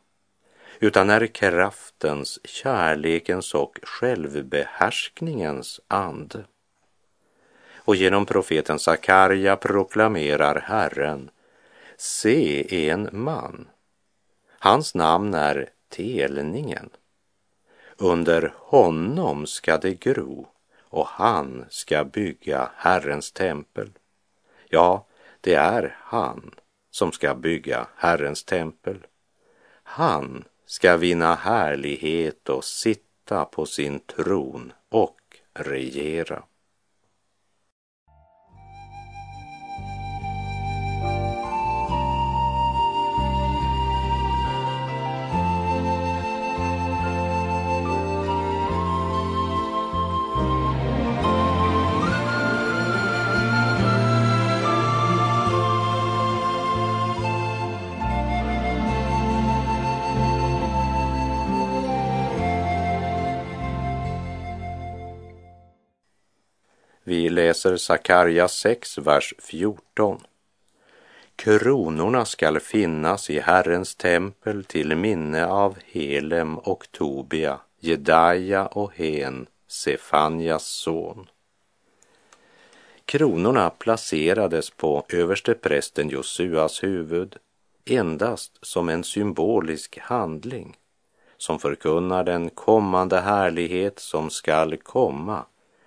utan 0.81 1.11
är 1.11 1.27
kraftens, 1.27 2.39
kärlekens 2.45 3.55
och 3.55 3.79
självbehärskningens 3.83 5.81
ande. 5.89 6.45
Och 7.75 7.97
genom 7.97 8.27
profeten 8.27 8.79
Sakarja 8.79 9.57
proklamerar 9.57 10.61
Herren, 10.61 11.31
se 11.97 12.91
en 12.91 13.09
man 13.13 13.69
Hans 14.67 14.95
namn 14.95 15.35
är 15.35 15.69
Telningen. 15.89 16.91
Under 17.97 18.55
honom 18.57 19.47
ska 19.47 19.79
det 19.79 20.01
gro 20.01 20.47
och 20.81 21.07
han 21.07 21.65
ska 21.71 22.05
bygga 22.05 22.71
Herrens 22.77 23.33
tempel. 23.33 23.91
Ja, 24.69 25.07
det 25.41 25.55
är 25.55 25.97
han 26.01 26.55
som 26.91 27.13
ska 27.13 27.35
bygga 27.35 27.87
Herrens 27.97 28.45
tempel. 28.45 29.07
Han 29.83 30.45
ska 30.67 30.97
vinna 30.97 31.35
härlighet 31.35 32.49
och 32.49 32.65
sitta 32.65 33.45
på 33.45 33.67
sin 33.67 34.01
tron 34.01 34.73
och 34.89 35.21
regera. 35.55 36.43
Läser 67.37 67.77
Sakarja 67.77 68.49
6, 68.49 68.99
vers 68.99 69.35
14. 69.39 70.21
Kronorna 71.37 72.25
skall 72.25 72.61
finnas 72.61 73.31
i 73.31 73.41
Herrens 73.41 73.95
tempel 73.95 74.65
till 74.65 74.97
minne 74.97 75.47
av 75.47 75.77
Helem 75.87 76.59
och 76.59 76.89
Tobia, 76.93 77.61
Jedaja 77.81 78.67
och 78.67 78.93
Hen, 78.95 79.47
Sefanjas 79.69 80.67
son. 80.67 81.27
Kronorna 83.05 83.71
placerades 83.71 84.71
på 84.71 85.05
översteprästen 85.09 86.09
Josuas 86.09 86.83
huvud 86.83 87.37
endast 87.85 88.59
som 88.63 88.89
en 88.89 89.05
symbolisk 89.05 89.99
handling 89.99 90.77
som 91.37 91.59
förkunnar 91.59 92.25
den 92.25 92.51
kommande 92.51 93.21
härlighet 93.21 93.99
som 93.99 94.31
skall 94.31 94.77
komma 94.77 95.45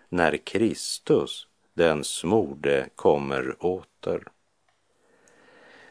när 0.10 0.38
Kristus, 0.38 1.48
den 1.74 2.04
smorde, 2.04 2.90
kommer 2.96 3.66
åter. 3.66 4.24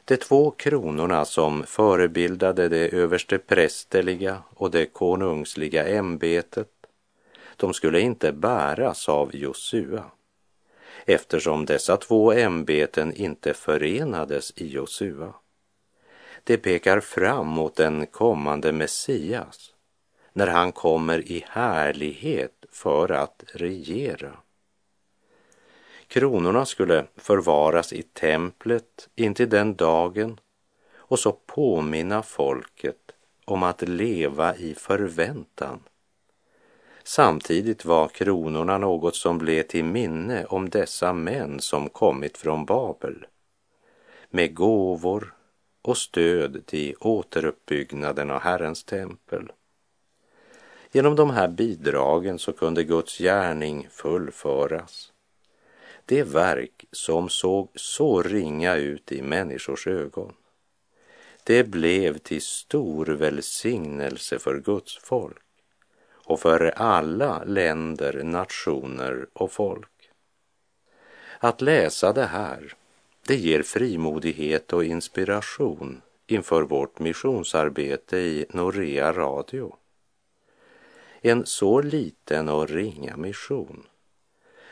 De 0.04 0.16
två 0.16 0.50
kronorna 0.50 1.24
som 1.24 1.62
förebildade 1.66 2.68
det 2.68 2.88
överste 2.88 3.38
prästerliga 3.38 4.42
och 4.54 4.70
det 4.70 4.86
konungsliga 4.86 5.88
ämbetet, 5.88 6.68
de 7.56 7.74
skulle 7.74 8.00
inte 8.00 8.32
bäras 8.32 9.08
av 9.08 9.36
Josua, 9.36 10.04
eftersom 11.06 11.64
dessa 11.66 11.96
två 11.96 12.32
ämbeten 12.32 13.12
inte 13.14 13.54
förenades 13.54 14.52
i 14.56 14.68
Josua. 14.68 15.34
Det 16.44 16.56
pekar 16.56 17.00
fram 17.00 17.46
mot 17.46 17.76
den 17.76 18.06
kommande 18.06 18.72
Messias, 18.72 19.74
när 20.32 20.46
han 20.46 20.72
kommer 20.72 21.32
i 21.32 21.44
härlighet 21.48 22.57
för 22.78 23.12
att 23.12 23.44
regera. 23.54 24.36
Kronorna 26.06 26.66
skulle 26.66 27.06
förvaras 27.16 27.92
i 27.92 28.02
templet 28.02 29.08
intill 29.14 29.48
den 29.48 29.74
dagen 29.74 30.40
och 30.96 31.18
så 31.18 31.32
påminna 31.32 32.22
folket 32.22 33.12
om 33.44 33.62
att 33.62 33.82
leva 33.82 34.56
i 34.56 34.74
förväntan. 34.74 35.80
Samtidigt 37.02 37.84
var 37.84 38.08
kronorna 38.08 38.78
något 38.78 39.16
som 39.16 39.38
blev 39.38 39.62
till 39.62 39.84
minne 39.84 40.44
om 40.44 40.70
dessa 40.70 41.12
män 41.12 41.60
som 41.60 41.88
kommit 41.88 42.38
från 42.38 42.64
Babel 42.64 43.26
med 44.30 44.54
gåvor 44.54 45.34
och 45.82 45.96
stöd 45.96 46.66
till 46.66 46.94
återuppbyggnaden 47.00 48.30
av 48.30 48.40
Herrens 48.40 48.84
tempel. 48.84 49.52
Genom 50.92 51.16
de 51.16 51.30
här 51.30 51.48
bidragen 51.48 52.38
så 52.38 52.52
kunde 52.52 52.84
Guds 52.84 53.18
gärning 53.18 53.88
fullföras. 53.90 55.12
Det 56.04 56.22
verk 56.22 56.84
som 56.92 57.28
såg 57.28 57.70
så 57.74 58.22
ringa 58.22 58.76
ut 58.76 59.12
i 59.12 59.22
människors 59.22 59.86
ögon, 59.86 60.34
det 61.44 61.64
blev 61.64 62.18
till 62.18 62.42
stor 62.42 63.06
välsignelse 63.06 64.38
för 64.38 64.60
Guds 64.60 64.98
folk 64.98 65.42
och 66.12 66.40
för 66.40 66.60
alla 66.76 67.44
länder, 67.44 68.22
nationer 68.22 69.26
och 69.32 69.52
folk. 69.52 70.10
Att 71.38 71.60
läsa 71.60 72.12
det 72.12 72.26
här, 72.26 72.74
det 73.26 73.36
ger 73.36 73.62
frimodighet 73.62 74.72
och 74.72 74.84
inspiration 74.84 76.02
inför 76.26 76.62
vårt 76.62 76.98
missionsarbete 76.98 78.18
i 78.18 78.46
Norea 78.50 79.12
Radio 79.12 79.76
en 81.20 81.46
så 81.46 81.80
liten 81.80 82.48
och 82.48 82.68
ringa 82.68 83.16
mission 83.16 83.86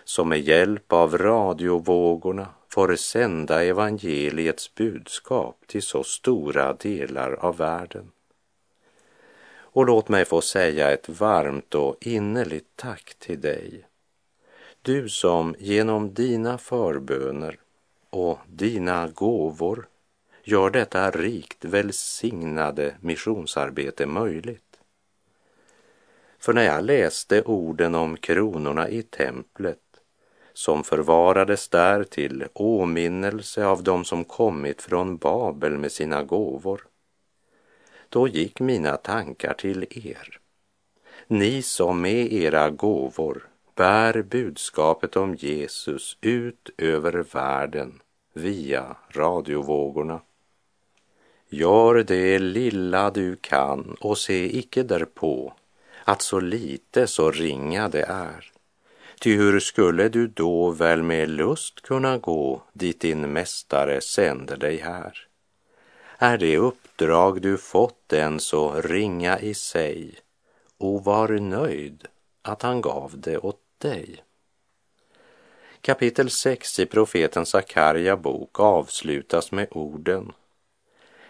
som 0.04 0.28
med 0.28 0.40
hjälp 0.40 0.92
av 0.92 1.18
radiovågorna 1.18 2.48
får 2.68 2.96
sända 2.96 3.64
evangeliets 3.64 4.74
budskap 4.74 5.56
till 5.66 5.82
så 5.82 6.04
stora 6.04 6.72
delar 6.72 7.32
av 7.32 7.56
världen. 7.56 8.10
Och 9.48 9.86
låt 9.86 10.08
mig 10.08 10.24
få 10.24 10.40
säga 10.40 10.90
ett 10.90 11.08
varmt 11.08 11.74
och 11.74 11.96
innerligt 12.00 12.76
tack 12.76 13.14
till 13.18 13.40
dig. 13.40 13.86
Du 14.82 15.08
som 15.08 15.54
genom 15.58 16.14
dina 16.14 16.58
förböner 16.58 17.58
och 18.10 18.38
dina 18.46 19.08
gåvor 19.08 19.88
gör 20.44 20.70
detta 20.70 21.10
rikt 21.10 21.64
välsignade 21.64 22.94
missionsarbete 23.00 24.06
möjligt. 24.06 24.65
För 26.46 26.52
när 26.52 26.64
jag 26.64 26.84
läste 26.84 27.42
orden 27.42 27.94
om 27.94 28.16
kronorna 28.16 28.88
i 28.88 29.02
templet 29.02 29.78
som 30.52 30.84
förvarades 30.84 31.68
där 31.68 32.04
till 32.04 32.44
åminnelse 32.52 33.66
av 33.66 33.82
dem 33.82 34.04
som 34.04 34.24
kommit 34.24 34.82
från 34.82 35.16
Babel 35.16 35.78
med 35.78 35.92
sina 35.92 36.22
gåvor, 36.22 36.86
då 38.08 38.28
gick 38.28 38.60
mina 38.60 38.96
tankar 38.96 39.54
till 39.54 39.86
er. 39.90 40.38
Ni 41.26 41.62
som 41.62 42.00
med 42.00 42.32
era 42.32 42.70
gåvor 42.70 43.48
bär 43.74 44.22
budskapet 44.22 45.16
om 45.16 45.34
Jesus 45.34 46.18
ut 46.20 46.70
över 46.78 47.12
världen 47.32 48.00
via 48.32 48.96
radiovågorna. 49.08 50.20
Gör 51.48 51.94
det 52.02 52.38
lilla 52.38 53.10
du 53.10 53.36
kan 53.36 53.96
och 54.00 54.18
se 54.18 54.58
icke 54.58 54.82
därpå 54.82 55.52
att 56.06 56.22
så 56.22 56.40
lite 56.40 57.06
så 57.06 57.30
ringa 57.30 57.88
det 57.88 58.02
är. 58.02 58.52
Ty 59.20 59.36
hur 59.36 59.60
skulle 59.60 60.08
du 60.08 60.26
då 60.26 60.70
väl 60.70 61.02
med 61.02 61.30
lust 61.30 61.82
kunna 61.82 62.18
gå 62.18 62.62
dit 62.72 63.00
din 63.00 63.32
mästare 63.32 64.00
sänder 64.00 64.56
dig 64.56 64.76
här? 64.76 65.26
Är 66.18 66.38
det 66.38 66.56
uppdrag 66.56 67.42
du 67.42 67.58
fått 67.58 68.12
än 68.12 68.40
så 68.40 68.80
ringa 68.80 69.40
i 69.40 69.54
sig 69.54 70.14
och 70.78 71.04
var 71.04 71.28
nöjd 71.28 72.06
att 72.42 72.62
han 72.62 72.80
gav 72.80 73.12
det 73.14 73.38
åt 73.38 73.60
dig? 73.78 74.24
Kapitel 75.80 76.30
6 76.30 76.78
i 76.78 76.86
profeten 76.86 77.46
Sakarja 77.46 78.16
bok 78.16 78.60
avslutas 78.60 79.52
med 79.52 79.68
orden 79.70 80.32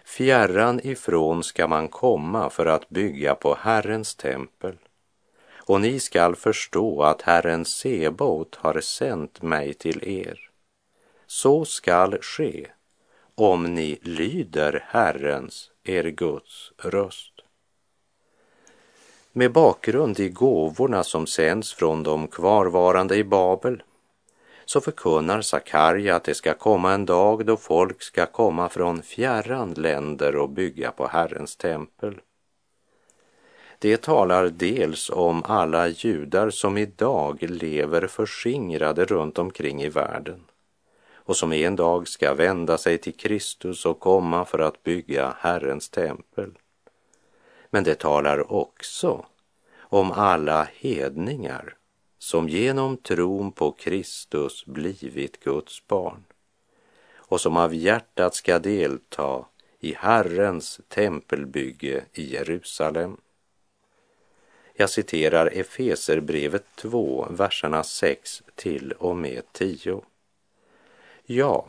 Fjärran 0.06 0.80
ifrån 0.82 1.44
ska 1.44 1.66
man 1.66 1.88
komma 1.88 2.50
för 2.50 2.66
att 2.66 2.88
bygga 2.88 3.34
på 3.34 3.54
Herrens 3.60 4.14
tempel. 4.14 4.76
Och 5.54 5.80
ni 5.80 6.00
skall 6.00 6.36
förstå 6.36 7.02
att 7.02 7.22
Herren 7.22 7.64
Sebot 7.64 8.54
har 8.54 8.80
sänt 8.80 9.42
mig 9.42 9.74
till 9.74 10.08
er. 10.08 10.50
Så 11.26 11.64
skall 11.64 12.18
ske 12.20 12.66
om 13.34 13.74
ni 13.74 13.98
lyder 14.02 14.84
Herrens, 14.88 15.70
er 15.84 16.04
Guds 16.04 16.72
röst. 16.78 17.32
Med 19.32 19.52
bakgrund 19.52 20.20
i 20.20 20.28
gåvorna 20.28 21.04
som 21.04 21.26
sänds 21.26 21.74
från 21.74 22.02
de 22.02 22.28
kvarvarande 22.28 23.16
i 23.16 23.24
Babel 23.24 23.82
så 24.66 24.80
förkunnar 24.80 25.40
Sakarja 25.40 26.16
att 26.16 26.24
det 26.24 26.34
ska 26.34 26.54
komma 26.54 26.92
en 26.92 27.06
dag 27.06 27.46
då 27.46 27.56
folk 27.56 28.02
ska 28.02 28.26
komma 28.26 28.68
från 28.68 29.02
fjärran 29.02 29.74
länder 29.74 30.36
och 30.36 30.48
bygga 30.48 30.90
på 30.90 31.06
Herrens 31.06 31.56
tempel. 31.56 32.20
Det 33.78 34.02
talar 34.02 34.48
dels 34.48 35.10
om 35.10 35.42
alla 35.46 35.88
judar 35.88 36.50
som 36.50 36.78
idag 36.78 37.42
lever 37.42 38.06
förskingrade 38.06 39.04
runt 39.04 39.38
omkring 39.38 39.82
i 39.82 39.88
världen 39.88 40.40
och 41.14 41.36
som 41.36 41.52
en 41.52 41.76
dag 41.76 42.08
ska 42.08 42.34
vända 42.34 42.78
sig 42.78 42.98
till 42.98 43.16
Kristus 43.16 43.86
och 43.86 44.00
komma 44.00 44.44
för 44.44 44.58
att 44.58 44.82
bygga 44.82 45.34
Herrens 45.38 45.88
tempel. 45.88 46.50
Men 47.70 47.84
det 47.84 47.94
talar 47.94 48.52
också 48.52 49.26
om 49.78 50.12
alla 50.12 50.68
hedningar 50.74 51.76
som 52.26 52.48
genom 52.48 52.96
tron 52.96 53.52
på 53.52 53.72
Kristus 53.72 54.66
blivit 54.66 55.40
Guds 55.40 55.86
barn 55.86 56.24
och 57.14 57.40
som 57.40 57.56
av 57.56 57.74
hjärtat 57.74 58.34
ska 58.34 58.58
delta 58.58 59.44
i 59.80 59.94
Herrens 59.94 60.80
tempelbygge 60.88 62.04
i 62.12 62.32
Jerusalem. 62.32 63.16
Jag 64.74 64.90
citerar 64.90 65.46
Efeserbrevet 65.46 66.64
2, 66.76 67.26
verserna 67.30 67.82
6 67.82 68.42
till 68.54 68.92
och 68.92 69.16
med 69.16 69.42
10. 69.52 70.02
Ja, 71.24 71.66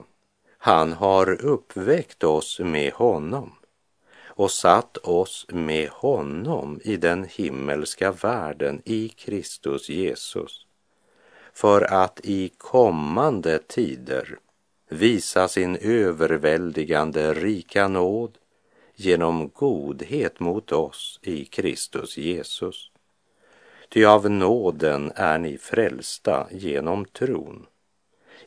han 0.58 0.94
har 0.94 1.46
uppväckt 1.46 2.24
oss 2.24 2.60
med 2.60 2.94
honom 2.94 3.57
och 4.38 4.52
satt 4.52 4.98
oss 4.98 5.46
med 5.50 5.90
honom 5.90 6.80
i 6.84 6.98
den 6.98 7.24
himmelska 7.24 8.12
världen 8.12 8.82
i 8.86 9.10
Kristus 9.10 9.90
Jesus 9.90 10.66
för 11.54 11.82
att 11.82 12.20
i 12.24 12.50
kommande 12.58 13.60
tider 13.60 14.40
visa 14.90 15.48
sin 15.48 15.76
överväldigande 15.76 17.34
rika 17.34 17.88
nåd 17.88 18.38
genom 18.96 19.50
godhet 19.54 20.40
mot 20.40 20.72
oss 20.72 21.20
i 21.24 21.46
Kristus 21.46 22.18
Jesus. 22.18 22.92
Ty 23.90 24.06
av 24.06 24.32
nåden 24.32 25.12
är 25.16 25.38
ni 25.38 25.58
frälsta 25.58 26.48
genom 26.52 27.06
tron, 27.06 27.66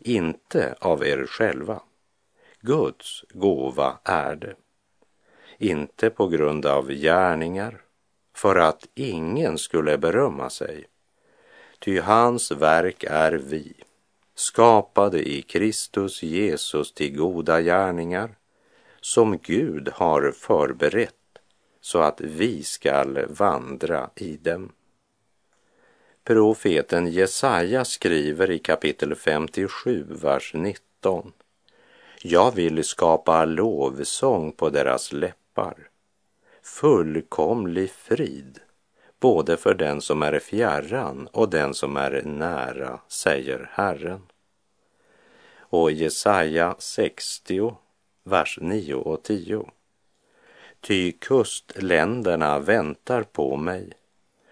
inte 0.01 0.75
av 0.81 1.07
er 1.07 1.27
själva. 1.27 1.83
Guds 2.61 3.25
gåva 3.31 3.99
är 4.05 4.37
det 4.37 4.55
inte 5.61 6.11
på 6.11 6.29
grund 6.29 6.67
av 6.67 6.93
gärningar, 6.93 7.81
för 8.35 8.57
att 8.57 8.89
ingen 8.95 9.59
skulle 9.59 9.99
berömma 9.99 10.51
sig. 10.51 10.85
Ty 11.79 11.99
hans 11.99 12.53
verk 12.53 13.05
är 13.05 13.33
vi, 13.33 13.75
skapade 14.35 15.29
i 15.29 15.43
Kristus 15.43 16.23
Jesus 16.23 16.95
till 16.95 17.17
goda 17.17 17.61
gärningar, 17.61 18.31
som 19.01 19.39
Gud 19.39 19.89
har 19.95 20.33
förberett 20.33 21.15
så 21.81 21.99
att 21.99 22.21
vi 22.21 22.63
skall 22.63 23.27
vandra 23.29 24.11
i 24.15 24.37
dem. 24.37 24.73
Profeten 26.25 27.07
Jesaja 27.07 27.85
skriver 27.85 28.51
i 28.51 28.59
kapitel 28.59 29.15
57, 29.15 30.07
vers 30.09 30.55
19. 30.55 31.33
Jag 32.23 32.55
vill 32.55 32.85
skapa 32.85 33.45
lovsång 33.45 34.53
på 34.53 34.71
deras 34.71 35.13
läppar 35.13 35.40
skapar. 35.61 35.89
Fullkomlig 36.63 37.91
frid, 37.91 38.61
både 39.21 39.57
för 39.57 39.75
den 39.75 40.01
som 40.01 40.23
är 40.23 40.39
fjärran 40.39 41.29
och 41.33 41.51
den 41.51 41.75
som 41.75 41.97
är 41.97 42.23
nära, 42.23 43.01
säger 43.09 43.71
Herren. 43.73 44.23
Och 45.59 45.93
Jesaja 45.93 46.75
60, 46.79 47.77
vers 48.25 48.59
9 48.61 48.95
och 48.95 49.23
10. 49.23 49.71
Ty 50.81 51.13
kustländerna 51.13 52.59
väntar 52.59 53.23
på 53.23 53.57
mig 53.57 53.93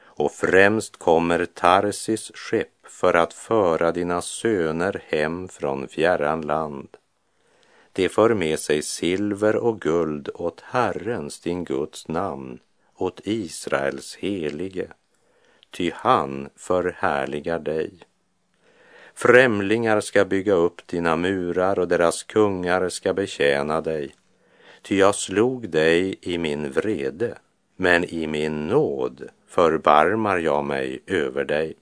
och 0.02 0.32
främst 0.32 0.96
kommer 0.96 1.44
Tarsis 1.44 2.32
skepp 2.34 2.86
för 2.86 3.14
att 3.14 3.32
föra 3.32 3.92
dina 3.92 4.22
söner 4.22 5.02
hem 5.08 5.48
från 5.48 5.88
fjärran 5.88 6.40
land. 6.40 6.88
De 7.98 8.08
för 8.08 8.34
med 8.34 8.58
sig 8.58 8.82
silver 8.82 9.56
och 9.56 9.80
guld 9.80 10.28
åt 10.34 10.60
Herrens, 10.60 11.40
din 11.40 11.64
Guds 11.64 12.08
namn, 12.08 12.58
åt 12.96 13.20
Israels 13.24 14.16
helige, 14.16 14.86
ty 15.70 15.90
han 15.94 16.48
förhärligar 16.56 17.58
dig. 17.58 17.92
Främlingar 19.14 20.00
ska 20.00 20.24
bygga 20.24 20.52
upp 20.52 20.86
dina 20.86 21.16
murar 21.16 21.78
och 21.78 21.88
deras 21.88 22.22
kungar 22.22 22.88
ska 22.88 23.14
betjäna 23.14 23.80
dig, 23.80 24.14
ty 24.82 24.98
jag 24.98 25.14
slog 25.14 25.68
dig 25.68 26.18
i 26.20 26.38
min 26.38 26.70
vrede, 26.70 27.38
men 27.76 28.04
i 28.04 28.26
min 28.26 28.66
nåd 28.66 29.28
förbarmar 29.46 30.38
jag 30.38 30.64
mig 30.64 31.02
över 31.06 31.44
dig. 31.44 31.74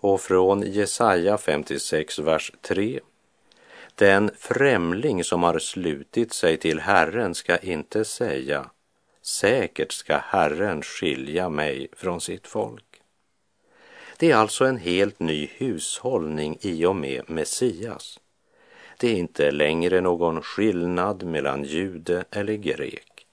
Och 0.00 0.20
från 0.20 0.62
Jesaja 0.62 1.38
56, 1.38 2.18
vers 2.18 2.52
3 2.60 3.00
den 3.94 4.30
främling 4.38 5.24
som 5.24 5.42
har 5.42 5.58
slutit 5.58 6.32
sig 6.32 6.56
till 6.56 6.80
Herren 6.80 7.34
ska 7.34 7.56
inte 7.56 8.04
säga 8.04 8.70
säkert 9.22 9.92
ska 9.92 10.16
Herren 10.16 10.82
skilja 10.82 11.48
mig 11.48 11.88
från 11.92 12.20
sitt 12.20 12.46
folk. 12.46 12.84
Det 14.18 14.30
är 14.30 14.36
alltså 14.36 14.64
en 14.64 14.76
helt 14.76 15.20
ny 15.20 15.48
hushållning 15.56 16.58
i 16.60 16.84
och 16.84 16.96
med 16.96 17.30
Messias. 17.30 18.20
Det 18.98 19.08
är 19.08 19.14
inte 19.14 19.50
längre 19.50 20.00
någon 20.00 20.42
skillnad 20.42 21.22
mellan 21.22 21.64
jude 21.64 22.24
eller 22.30 22.54
grek. 22.54 23.26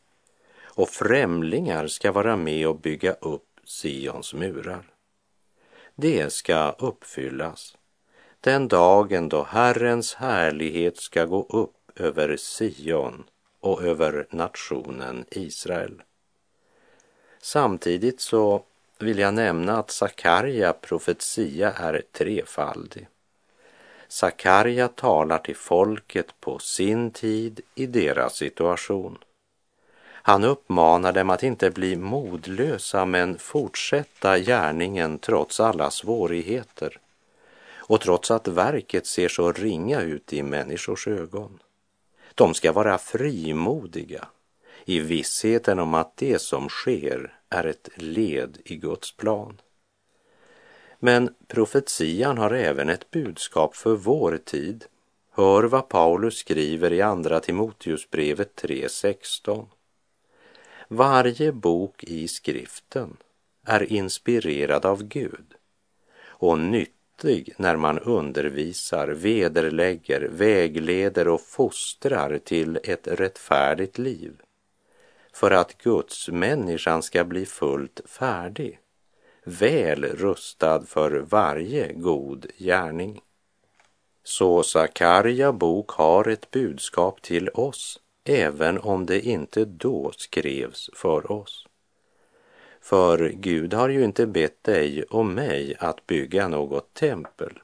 Och 0.61 0.89
främlingar 0.89 1.87
ska 1.87 2.11
vara 2.11 2.35
med 2.35 2.67
och 2.67 2.79
bygga 2.79 3.13
upp 3.13 3.59
Sions 3.63 4.33
murar. 4.33 4.83
Det 5.95 6.33
ska 6.33 6.71
uppfyllas 6.71 7.77
den 8.41 8.67
dagen 8.67 9.29
då 9.29 9.43
Herrens 9.43 10.13
härlighet 10.13 10.97
ska 10.97 11.25
gå 11.25 11.45
upp 11.49 11.99
över 11.99 12.37
Sion 12.37 13.23
och 13.59 13.83
över 13.83 14.27
nationen 14.29 15.25
Israel. 15.31 16.01
Samtidigt 17.41 18.21
så 18.21 18.63
vill 18.99 19.19
jag 19.19 19.33
nämna 19.33 19.79
att 19.79 19.91
Sakarja 19.91 20.73
profetia 20.73 21.71
är 21.71 22.01
trefaldig. 22.11 23.07
Sakarja 24.07 24.87
talar 24.87 25.37
till 25.37 25.55
folket 25.55 26.39
på 26.39 26.59
sin 26.59 27.11
tid 27.11 27.61
i 27.75 27.85
deras 27.85 28.35
situation. 28.35 29.17
Han 30.23 30.43
uppmanar 30.43 31.11
dem 31.11 31.29
att 31.29 31.43
inte 31.43 31.71
bli 31.71 31.95
modlösa 31.95 33.05
men 33.05 33.37
fortsätta 33.37 34.39
gärningen 34.39 35.19
trots 35.19 35.59
alla 35.59 35.91
svårigheter 35.91 36.97
och 37.91 38.01
trots 38.01 38.31
att 38.31 38.47
verket 38.47 39.05
ser 39.05 39.29
så 39.29 39.51
ringa 39.51 40.01
ut 40.01 40.33
i 40.33 40.43
människors 40.43 41.07
ögon. 41.07 41.59
De 42.35 42.53
ska 42.53 42.71
vara 42.71 42.97
frimodiga 42.97 44.27
i 44.85 44.99
vissheten 44.99 45.79
om 45.79 45.93
att 45.93 46.17
det 46.17 46.41
som 46.41 46.69
sker 46.69 47.39
är 47.49 47.63
ett 47.63 47.89
led 47.95 48.57
i 48.65 48.75
Guds 48.75 49.11
plan. 49.11 49.61
Men 50.99 51.35
profetian 51.47 52.37
har 52.37 52.51
även 52.51 52.89
ett 52.89 53.11
budskap 53.11 53.75
för 53.75 53.95
vår 53.95 54.37
tid. 54.45 54.85
Hör 55.31 55.63
vad 55.63 55.89
Paulus 55.89 56.37
skriver 56.37 56.93
i 56.93 57.01
Andra 57.01 57.39
Timoteusbrevet 57.39 58.61
3.16. 58.63 59.65
Varje 60.87 61.51
bok 61.51 62.03
i 62.03 62.27
skriften 62.27 63.17
är 63.65 63.93
inspirerad 63.93 64.85
av 64.85 65.03
Gud 65.03 65.53
och 66.23 66.59
nyttig 66.59 67.00
när 67.57 67.75
man 67.75 67.99
undervisar, 67.99 69.07
vederlägger, 69.07 70.21
vägleder 70.31 71.27
och 71.27 71.41
fostrar 71.41 72.37
till 72.37 72.79
ett 72.83 73.07
rättfärdigt 73.07 73.97
liv 73.97 74.33
för 75.33 75.51
att 75.51 75.77
Guds 75.77 76.29
människan 76.29 77.03
ska 77.03 77.23
bli 77.23 77.45
fullt 77.45 78.01
färdig, 78.05 78.79
väl 79.43 80.05
rustad 80.05 80.81
för 80.81 81.11
varje 81.11 81.93
god 81.93 82.45
gärning. 82.57 83.21
Så 84.23 84.63
Sakarja 84.63 85.51
bok 85.51 85.91
har 85.91 86.27
ett 86.27 86.51
budskap 86.51 87.21
till 87.21 87.49
oss, 87.49 87.99
även 88.23 88.77
om 88.77 89.05
det 89.05 89.21
inte 89.21 89.65
då 89.65 90.11
skrevs 90.17 90.89
för 90.93 91.31
oss. 91.31 91.67
För 92.81 93.29
Gud 93.29 93.73
har 93.73 93.89
ju 93.89 94.03
inte 94.03 94.25
bett 94.25 94.63
dig 94.63 95.03
och 95.03 95.25
mig 95.25 95.75
att 95.79 96.07
bygga 96.07 96.47
något 96.47 96.93
tempel. 96.93 97.59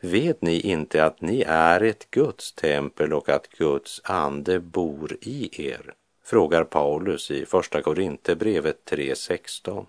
Vet 0.00 0.42
ni 0.42 0.60
inte 0.60 1.04
att 1.04 1.20
ni 1.20 1.44
är 1.46 1.80
ett 1.80 2.10
Guds 2.10 2.52
tempel 2.52 3.12
och 3.12 3.28
att 3.28 3.48
Guds 3.48 4.00
ande 4.04 4.60
bor 4.60 5.16
i 5.20 5.66
er? 5.70 5.94
frågar 6.24 6.64
Paulus 6.64 7.30
i 7.30 7.46
Första 7.46 7.82
Korinthierbrevet 7.82 8.78
3.16. 8.90 9.86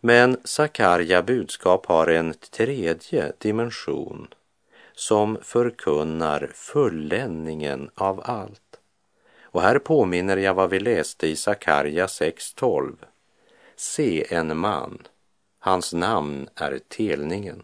Men 0.00 0.36
Sakarja 0.44 1.22
budskap 1.22 1.86
har 1.86 2.06
en 2.06 2.34
tredje 2.34 3.32
dimension 3.38 4.28
som 4.94 5.38
förkunnar 5.42 6.50
fulländningen 6.54 7.90
av 7.94 8.20
allt. 8.24 8.71
Och 9.52 9.62
här 9.62 9.78
påminner 9.78 10.36
jag 10.36 10.54
vad 10.54 10.70
vi 10.70 10.80
läste 10.80 11.26
i 11.26 11.36
Sakarja 11.36 12.06
6.12. 12.06 12.96
Se 13.76 14.34
en 14.34 14.58
man, 14.58 15.02
hans 15.58 15.92
namn 15.92 16.48
är 16.54 16.80
telningen. 16.88 17.62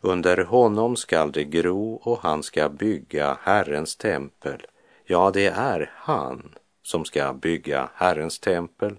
Under 0.00 0.44
honom 0.44 0.96
skall 0.96 1.32
det 1.32 1.44
gro 1.44 1.94
och 1.94 2.18
han 2.22 2.42
ska 2.42 2.68
bygga 2.68 3.38
Herrens 3.42 3.96
tempel 3.96 4.66
Ja, 5.06 5.30
det 5.30 5.46
är 5.46 5.90
han 5.94 6.54
som 6.82 7.04
ska 7.04 7.32
bygga 7.32 7.88
Herrens 7.94 8.38
tempel. 8.38 8.96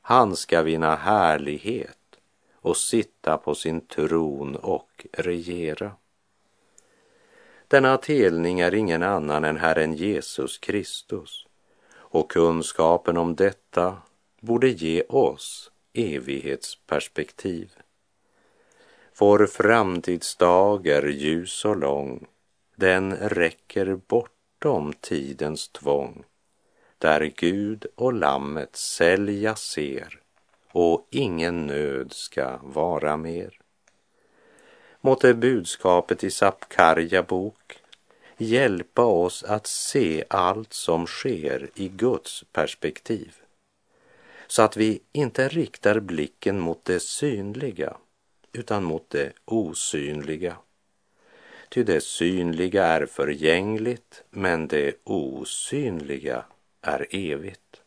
Han 0.00 0.36
ska 0.36 0.62
vinna 0.62 0.96
härlighet 0.96 1.98
och 2.54 2.76
sitta 2.76 3.38
på 3.38 3.54
sin 3.54 3.80
tron 3.80 4.56
och 4.56 5.06
regera. 5.12 5.92
Denna 7.68 7.96
telning 7.96 8.60
är 8.60 8.74
ingen 8.74 9.02
annan 9.02 9.44
än 9.44 9.56
Herren 9.56 9.94
Jesus 9.94 10.58
Kristus 10.58 11.46
och 11.94 12.30
kunskapen 12.30 13.16
om 13.16 13.34
detta 13.34 13.96
borde 14.40 14.68
ge 14.68 15.02
oss 15.02 15.70
evighetsperspektiv. 15.92 17.72
Vår 19.18 19.46
framtidsdag 19.46 20.86
är 20.86 21.06
ljus 21.06 21.64
och 21.64 21.76
lång, 21.76 22.26
den 22.76 23.16
räcker 23.16 24.00
bortom 24.08 24.92
tidens 25.00 25.68
tvång, 25.68 26.24
där 26.98 27.32
Gud 27.36 27.86
och 27.94 28.12
Lammet 28.12 28.76
sälja 28.76 29.54
ser 29.56 30.20
och 30.72 31.08
ingen 31.10 31.66
nöd 31.66 32.12
ska 32.12 32.58
vara 32.62 33.16
mer. 33.16 33.60
Måtte 35.06 35.34
budskapet 35.34 36.24
i 36.24 36.30
Sapkarja 36.30 37.22
bok 37.22 37.78
hjälpa 38.36 39.04
oss 39.04 39.42
att 39.42 39.66
se 39.66 40.24
allt 40.28 40.72
som 40.72 41.06
sker 41.06 41.70
i 41.74 41.88
Guds 41.88 42.44
perspektiv 42.52 43.34
så 44.46 44.62
att 44.62 44.76
vi 44.76 45.00
inte 45.12 45.48
riktar 45.48 46.00
blicken 46.00 46.60
mot 46.60 46.84
det 46.84 47.00
synliga 47.00 47.96
utan 48.52 48.84
mot 48.84 49.10
det 49.10 49.32
osynliga 49.44 50.56
Ty 51.68 51.82
det 51.82 52.00
synliga 52.00 52.84
är 52.84 53.06
förgängligt, 53.06 54.24
men 54.30 54.68
det 54.68 54.96
osynliga 55.04 56.44
är 56.82 57.06
evigt. 57.10 57.80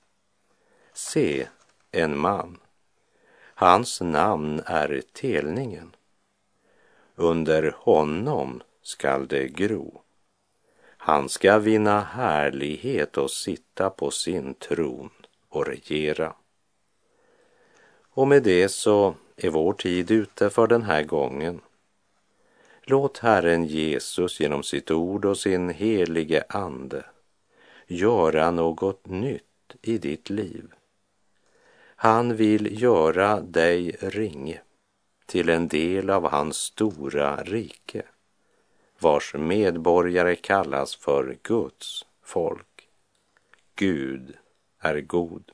Se, 0.94 1.48
en 1.92 2.18
man. 2.18 2.58
Hans 3.56 4.02
namn 4.02 4.62
är 4.66 5.02
telningen. 5.14 5.92
Under 7.22 7.76
honom 7.78 8.62
skall 8.82 9.28
det 9.28 9.48
gro. 9.48 10.02
Han 10.98 11.30
ska 11.30 11.60
vinna 11.60 12.02
härlighet 12.02 13.18
och 13.18 13.32
sitta 13.32 13.90
på 13.90 14.12
sin 14.12 14.54
tron 14.54 15.10
och 15.50 15.66
regera. 15.66 16.34
Och 18.02 18.28
med 18.28 18.44
det 18.44 18.70
så 18.70 19.16
är 19.36 19.50
vår 19.50 19.74
tid 19.74 20.12
ute 20.12 20.50
för 20.50 20.68
den 20.68 20.82
här 20.82 21.04
gången. 21.04 21.62
Låt 22.82 23.18
Herren 23.18 23.66
Jesus 23.66 24.40
genom 24.40 24.64
sitt 24.64 24.92
ord 24.92 25.26
och 25.26 25.38
sin 25.38 25.70
helige 25.70 26.44
Ande 26.50 27.06
göra 27.88 28.52
något 28.52 29.08
nytt 29.08 29.76
i 29.82 29.98
ditt 29.98 30.30
liv. 30.30 30.72
Han 31.96 32.36
vill 32.36 32.82
göra 32.82 33.40
dig 33.42 33.96
ringe 34.00 34.62
till 35.30 35.50
en 35.50 35.68
del 35.68 36.10
av 36.10 36.30
hans 36.30 36.58
stora 36.58 37.44
rike, 37.44 38.04
vars 39.00 39.34
medborgare 39.34 40.36
kallas 40.36 40.96
för 40.96 41.38
Guds 41.44 42.06
folk. 42.24 42.88
Gud 43.76 44.38
är 44.80 45.02
god. 45.02 45.52